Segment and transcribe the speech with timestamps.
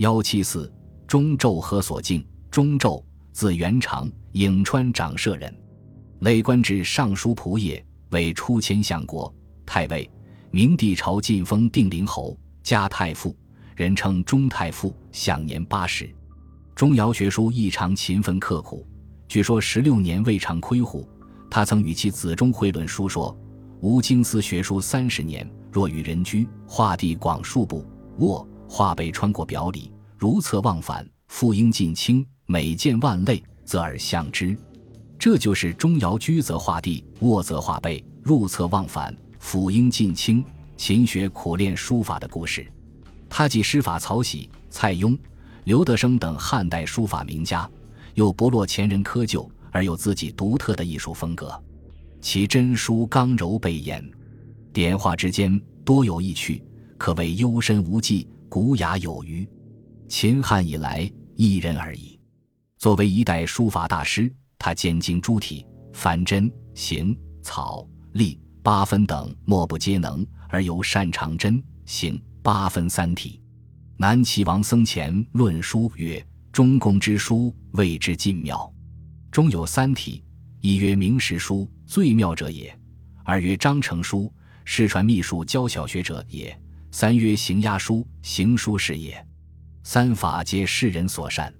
[0.00, 0.72] 幺七四
[1.06, 5.54] 中胄何所敬，中胄字元长，颍川长社人，
[6.20, 9.30] 累官至尚书仆射，为出迁相国、
[9.66, 10.10] 太尉。
[10.50, 13.36] 明帝朝晋封定陵侯，加太傅，
[13.76, 16.10] 人称中太傅，享年八十。
[16.74, 18.86] 钟繇学书异常勤奋刻苦，
[19.28, 21.06] 据说十六年未尝亏乎。
[21.50, 23.38] 他曾与其子钟会论书说
[23.82, 27.84] ：“吾经思学书三十年，若与人居，画地广数步，
[28.20, 34.56] 卧画背穿过表里，如侧忘返，复应尽清，每见万类，则而相之。”
[35.18, 39.14] 这就是钟繇居则画地，卧则画背，入侧忘返。
[39.40, 40.44] 辅英进清，
[40.76, 42.64] 勤学苦练书法的故事。
[43.28, 45.18] 他既师法曹玺、蔡邕、
[45.64, 47.68] 刘德升等汉代书法名家，
[48.14, 51.60] 又不落前人窠臼，而有自己独特的艺术风格。
[52.20, 54.08] 其真书刚柔备严，
[54.72, 56.62] 点画之间多有意趣，
[56.96, 59.48] 可谓幽深无际，古雅有余。
[60.08, 62.18] 秦汉以来，一人而已。
[62.78, 68.38] 作为一代书法大师，他兼精诸体，凡真、行、草、隶。
[68.62, 73.40] 八分等莫不皆能，而尤擅长真、行八分三体。
[73.96, 78.70] 南齐王僧虔论书曰：“中宫之书，谓之尽妙。
[79.30, 80.22] 中有三体，
[80.60, 82.70] 一曰明史书，最妙者也；
[83.24, 84.30] 二曰章程书，
[84.66, 86.52] 世传秘术教小学者也；
[86.92, 89.24] 三曰行押书，行书是也。
[89.84, 91.52] 三法皆世人所善。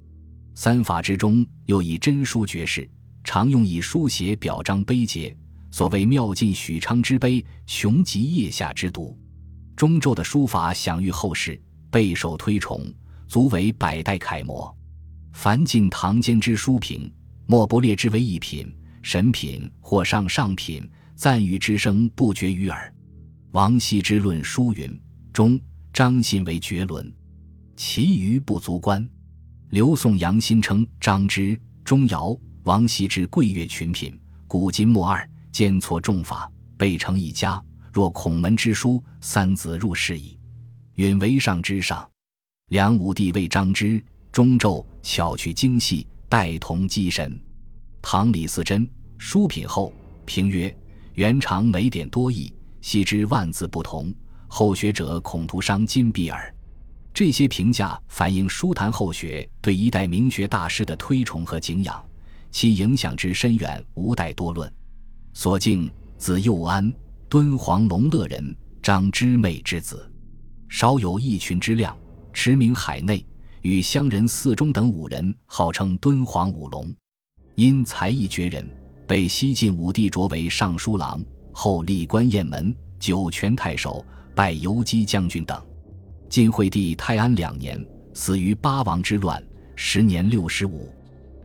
[0.54, 2.88] 三法之中，又以真书绝世，
[3.22, 5.34] 常用以书写表彰碑碣。”
[5.72, 9.16] 所谓妙尽许昌之碑，穷极腋下之读。
[9.76, 11.60] 中胄的书法享誉后世，
[11.92, 12.84] 备受推崇，
[13.28, 14.76] 足为百代楷模。
[15.32, 17.08] 凡晋唐间之书评，
[17.46, 22.92] 莫不列之为一品、神品或上上品，赞誉之声不绝于耳。
[23.52, 25.00] 王羲之论书云
[25.40, 25.58] ：“中
[25.90, 27.10] 张信为绝伦，
[27.74, 29.08] 其余不足观。”
[29.72, 35.26] 刘宋杨新称张之、钟繇、王羲之贵越群品，古今莫二。
[35.50, 37.58] 兼错重法，备成一家。
[37.90, 40.38] 若孔门之书，三子入室矣。
[40.96, 42.06] 允为上之上。
[42.68, 47.40] 梁武帝为张之、中咒巧取精细，代同机神。
[48.02, 48.86] 唐李嗣珍
[49.16, 49.90] 书品后
[50.26, 50.76] 评曰：
[51.14, 52.52] 元长每点多义，
[52.82, 54.12] 悉知万字不同。
[54.52, 56.52] 后学者恐徒伤金碧耳。
[57.14, 62.04] 这些评价反映书坛后学对一代名学大师的推崇和敬仰，
[62.50, 64.70] 其影响之深远，无待多论。
[65.32, 66.92] 所敬，字幼安，
[67.28, 70.10] 敦煌龙乐人，张之妹之子，
[70.68, 71.96] 少有一群之量，
[72.32, 73.24] 驰名海内。
[73.62, 76.92] 与乡人四中等五人，号称敦煌五龙。
[77.54, 78.68] 因才艺绝人，
[79.06, 81.22] 被西晋武帝擢为尚书郎，
[81.52, 84.04] 后历官雁门、酒泉太守，
[84.34, 85.60] 拜游击将军等。
[86.28, 89.42] 晋惠帝泰安两年，死于八王之乱，
[89.74, 90.88] 时年六十五。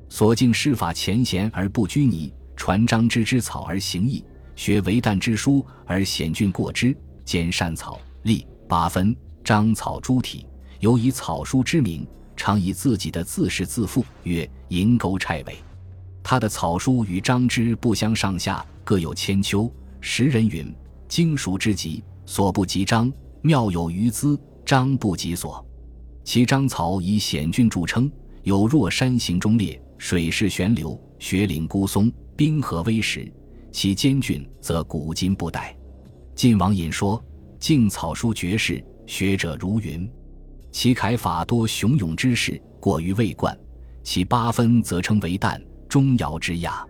[0.09, 2.33] 所敬师法浅显而不拘泥。
[2.55, 4.23] 传张之之草而行义，
[4.55, 6.95] 学为旦之书而险峻过之，
[7.25, 9.13] 兼善草、隶、八分、
[9.43, 10.45] 章草诸体，
[10.79, 12.07] 尤以草书之名，
[12.37, 15.57] 常以自己的字式自赋，曰银钩钗尾。
[16.23, 19.69] 他的草书与张之不相上下，各有千秋。
[19.99, 20.73] 时人云：
[21.09, 23.09] 经熟之极，所不及章；
[23.41, 25.65] 妙有余资，章不及所。
[26.23, 28.11] 其章草以险峻著称，
[28.43, 32.11] 有若山形中裂，水势悬流，雪岭孤松。
[32.37, 33.31] 冰河微石，
[33.71, 35.73] 其坚峻则古今不殆。
[36.35, 37.23] 晋王隐说
[37.57, 40.05] ：“敬草书绝世，学者如云。
[40.69, 43.57] 其楷法多雄勇之势，过于未冠。
[44.03, 46.85] 其八分则称为淡，钟繇之雅。”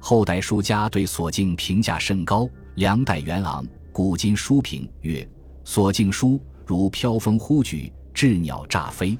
[0.00, 2.48] 后代书家对所敬评价甚高。
[2.76, 3.62] 梁代元昂
[3.98, 5.28] 《古今书评》曰
[5.66, 9.18] ：“所敬书如飘风忽举，鸷鸟乍飞。”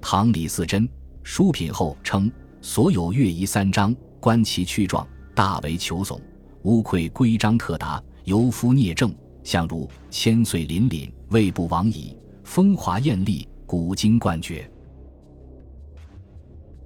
[0.00, 0.88] 唐李嗣珍
[1.22, 2.32] 书品后称
[2.62, 6.18] ：“所有乐仪三章。”观其趣状，大为求耸，
[6.62, 12.16] 无愧规章特达，尤夫聂政，相如千岁凛凛，未不往矣。
[12.42, 14.66] 风华艳丽，古今冠绝。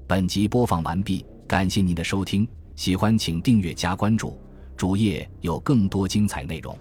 [0.09, 2.45] 本集播放完毕，感谢您的收听，
[2.75, 4.37] 喜欢请订阅加关注，
[4.77, 6.77] 主页有更多精彩内容。